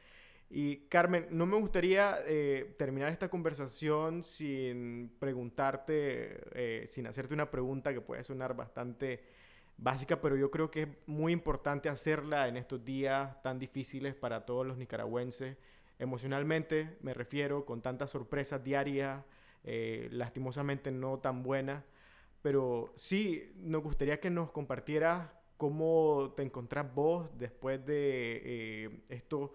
[0.50, 7.92] Y Carmen, no me gustaría eh, terminar esta conversación sin preguntarte, sin hacerte una pregunta
[7.92, 9.24] que puede sonar bastante
[9.76, 14.44] básica, pero yo creo que es muy importante hacerla en estos días tan difíciles para
[14.44, 15.56] todos los nicaragüenses
[15.98, 19.24] Emocionalmente me refiero con tantas sorpresas diarias,
[19.62, 21.84] eh, lastimosamente no tan buenas,
[22.42, 29.50] pero sí nos gustaría que nos compartieras cómo te encontrás vos después de eh, estos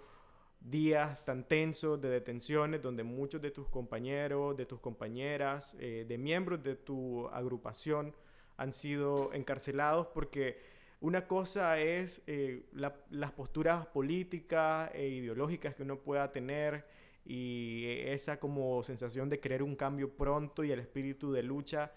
[0.61, 6.17] días tan tensos de detenciones donde muchos de tus compañeros, de tus compañeras, eh, de
[6.17, 8.13] miembros de tu agrupación
[8.57, 10.59] han sido encarcelados porque
[11.01, 16.85] una cosa es eh, las posturas políticas e ideológicas que uno pueda tener
[17.25, 21.91] y esa como sensación de querer un cambio pronto y el espíritu de lucha,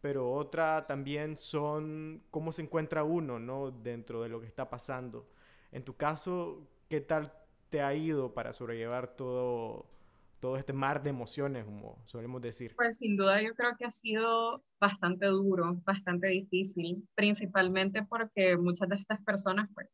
[0.00, 3.70] pero otra también son cómo se encuentra uno, ¿no?
[3.70, 5.26] Dentro de lo que está pasando.
[5.72, 7.32] En tu caso, ¿qué tal
[7.70, 9.86] te ha ido para sobrellevar todo,
[10.44, 12.74] todo este mar de emociones, como solemos decir?
[12.76, 18.90] Pues sin duda yo creo que ha sido bastante duro, bastante difícil, principalmente porque muchas
[18.90, 19.88] de estas personas pues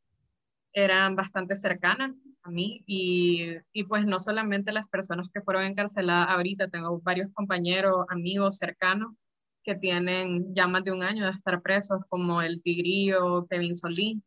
[0.73, 6.31] eran bastante cercanas a mí y, y pues no solamente las personas que fueron encarceladas
[6.31, 9.15] ahorita, tengo varios compañeros, amigos cercanos
[9.63, 14.21] que tienen ya más de un año de estar presos, como el Tigrillo, Kevin Solí,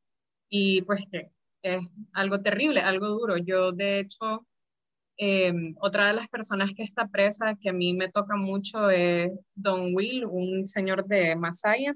[0.48, 1.32] y pues que
[1.64, 3.36] es algo terrible, algo duro.
[3.36, 4.48] Yo de hecho
[5.18, 9.32] Em, otra de las personas que está presa, que a mí me toca mucho, es
[9.56, 11.96] Don Will, un señor de Masaya,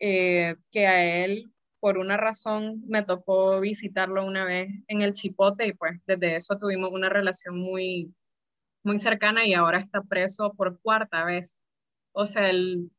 [0.00, 5.66] eh, que a él, por una razón, me tocó visitarlo una vez en el Chipote
[5.66, 8.14] y pues desde eso tuvimos una relación muy,
[8.84, 11.58] muy cercana y ahora está preso por cuarta vez.
[12.12, 12.90] O sea, el,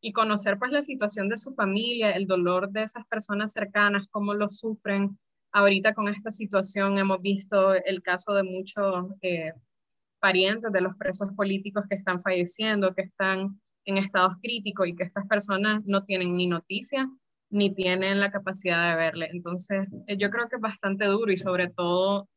[0.00, 4.34] y conocer pues la situación de su familia, el dolor de esas personas cercanas, cómo
[4.34, 5.18] lo sufren,
[5.52, 9.52] Ahorita con esta situación hemos visto el caso de muchos eh,
[10.18, 15.02] parientes de los presos políticos que están falleciendo, que están en estados críticos y que
[15.02, 17.08] estas personas no tienen ni noticia
[17.50, 19.28] ni tienen la capacidad de verle.
[19.30, 22.28] Entonces, eh, yo creo que es bastante duro y sobre todo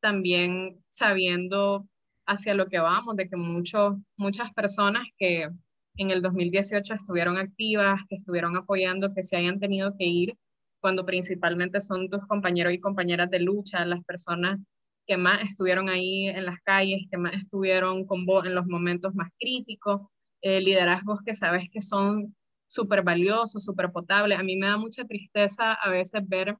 [0.00, 1.86] también sabiendo
[2.26, 5.48] hacia lo que vamos, de que muchos, muchas personas que
[5.96, 10.36] en el 2018 estuvieron activas, que estuvieron apoyando, que se hayan tenido que ir
[10.84, 14.60] cuando principalmente son tus compañeros y compañeras de lucha, las personas
[15.06, 19.14] que más estuvieron ahí en las calles, que más estuvieron con vos en los momentos
[19.14, 20.02] más críticos,
[20.42, 24.38] eh, liderazgos que sabes que son súper valiosos, súper potables.
[24.38, 26.54] A mí me da mucha tristeza a veces ver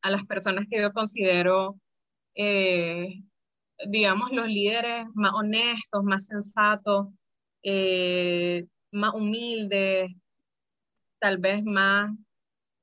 [0.00, 1.78] a las personas que yo considero,
[2.34, 3.20] eh,
[3.86, 7.08] digamos, los líderes más honestos, más sensatos,
[7.62, 10.10] eh, más humildes,
[11.20, 12.10] tal vez más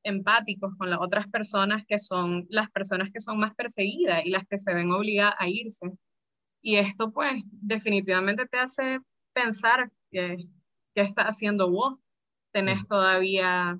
[0.03, 4.45] empáticos con las otras personas que son las personas que son más perseguidas y las
[4.47, 5.91] que se ven obligadas a irse.
[6.61, 8.99] Y esto pues definitivamente te hace
[9.33, 10.37] pensar que,
[10.95, 11.99] qué estás haciendo vos.
[12.51, 13.79] Tenés todavía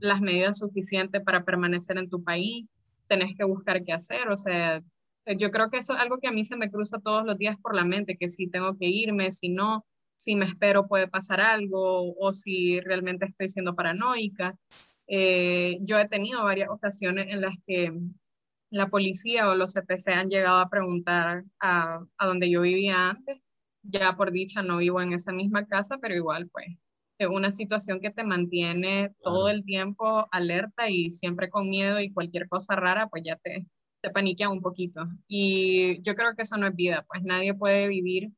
[0.00, 2.66] las medidas suficientes para permanecer en tu país,
[3.06, 4.82] tenés que buscar qué hacer, o sea,
[5.38, 7.56] yo creo que eso es algo que a mí se me cruza todos los días
[7.58, 11.40] por la mente, que si tengo que irme, si no, si me espero puede pasar
[11.40, 14.54] algo o si realmente estoy siendo paranoica.
[15.06, 17.92] Eh, yo he tenido varias ocasiones en las que
[18.70, 23.40] la policía o los CPC han llegado a preguntar a, a donde yo vivía antes.
[23.82, 26.66] Ya por dicha no vivo en esa misma casa, pero igual pues
[27.18, 32.12] es una situación que te mantiene todo el tiempo alerta y siempre con miedo y
[32.12, 33.66] cualquier cosa rara pues ya te,
[34.02, 35.06] te paniquea un poquito.
[35.28, 38.30] Y yo creo que eso no es vida, pues nadie puede vivir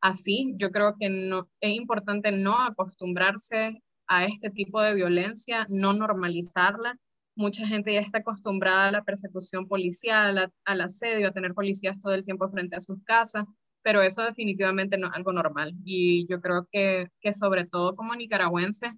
[0.00, 0.54] así.
[0.56, 6.98] Yo creo que no, es importante no acostumbrarse a este tipo de violencia, no normalizarla.
[7.36, 12.14] Mucha gente ya está acostumbrada a la persecución policial, al asedio, a tener policías todo
[12.14, 13.44] el tiempo frente a sus casas,
[13.82, 15.74] pero eso definitivamente no es algo normal.
[15.84, 18.92] Y yo creo que, que sobre todo como nicaragüenses,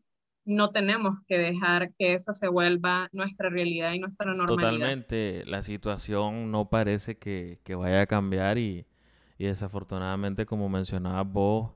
[0.47, 4.71] no tenemos que dejar que esa se vuelva nuestra realidad y nuestra normalidad.
[4.71, 8.87] Totalmente, la situación no parece que, que vaya a cambiar y,
[9.39, 11.73] y, desafortunadamente, como mencionabas vos,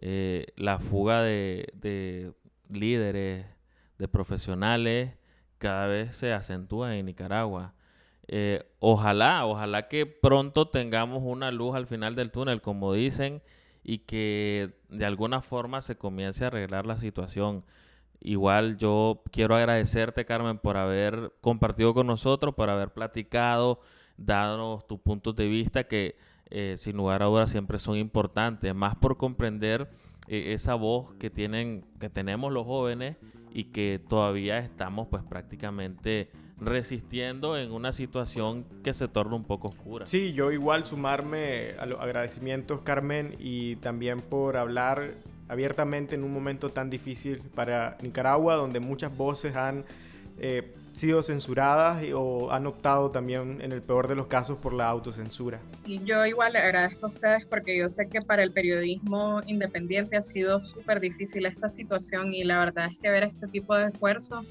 [0.00, 2.32] eh, la fuga de,
[2.70, 3.46] líderes,
[4.00, 5.12] de profesionales,
[5.58, 7.74] cada vez se acentúa en Nicaragua.
[8.28, 13.42] Eh, ojalá, ojalá que pronto tengamos una luz al final del túnel, como dicen,
[13.84, 17.64] y que de alguna forma se comience a arreglar la situación.
[18.20, 23.80] Igual yo quiero agradecerte, Carmen, por haber compartido con nosotros, por haber platicado,
[24.16, 26.16] dado tus puntos de vista que
[26.50, 29.90] eh, sin lugar a dudas siempre son importantes, más por comprender
[30.32, 33.16] eh, esa voz que tienen, que tenemos los jóvenes
[33.52, 39.68] y que todavía estamos pues prácticamente resistiendo en una situación que se torna un poco
[39.68, 40.06] oscura.
[40.06, 45.14] Sí, yo igual sumarme a los agradecimientos, Carmen, y también por hablar
[45.48, 49.84] abiertamente en un momento tan difícil para Nicaragua, donde muchas voces han
[50.38, 54.88] eh, sido censuradas o han optado también, en el peor de los casos, por la
[54.88, 55.60] autocensura.
[55.86, 60.16] Y yo igual le agradezco a ustedes porque yo sé que para el periodismo independiente
[60.16, 63.86] ha sido súper difícil esta situación y la verdad es que ver este tipo de
[63.86, 64.46] esfuerzos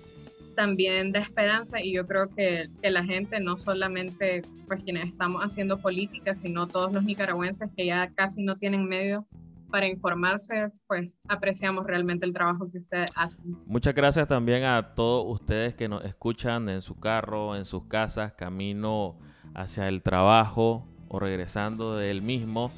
[0.56, 5.42] también da esperanza y yo creo que, que, la gente, no solamente pues quienes estamos
[5.42, 9.26] haciendo política, sino todos los nicaragüenses que ya casi no tienen medio
[9.70, 13.55] para informarse, pues apreciamos realmente el trabajo que ustedes hacen.
[13.65, 18.34] Muchas gracias también a todos ustedes que nos escuchan en su carro, en sus casas,
[18.34, 19.17] camino
[19.53, 22.72] hacia el trabajo o regresando del mismo.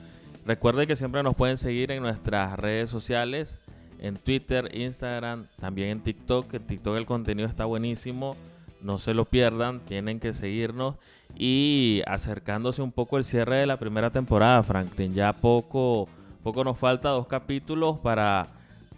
[0.45, 3.59] Recuerden que siempre nos pueden seguir en nuestras redes sociales,
[3.99, 6.53] en Twitter, Instagram, también en TikTok.
[6.55, 8.35] En TikTok el contenido está buenísimo.
[8.81, 10.95] No se lo pierdan, tienen que seguirnos.
[11.35, 15.13] Y acercándose un poco el cierre de la primera temporada, Franklin.
[15.13, 16.09] Ya poco
[16.43, 18.47] poco nos falta dos capítulos para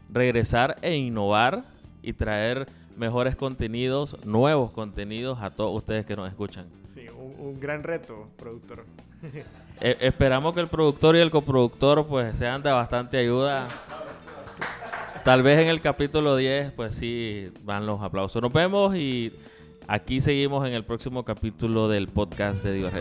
[0.10, 1.64] regresar e innovar
[2.02, 2.68] y traer
[2.98, 6.66] mejores contenidos, nuevos contenidos a todos ustedes que nos escuchan.
[6.94, 8.86] Sí, un, gran reto, productor.
[9.82, 13.68] E, esperamos que el productor y el coproductor pues sean de bastante ayuda.
[15.26, 18.40] Tal vez en el capítulo 10 pues sí van los aplausos.
[18.40, 19.34] Nos vemos y
[19.88, 22.94] aquí seguimos en el próximo capítulo del podcast de Dios